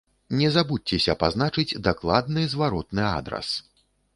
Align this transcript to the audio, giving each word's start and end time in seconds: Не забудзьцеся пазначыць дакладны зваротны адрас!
Не 0.37 0.47
забудзьцеся 0.55 1.13
пазначыць 1.25 1.79
дакладны 1.89 2.47
зваротны 2.55 3.03
адрас! 3.19 3.53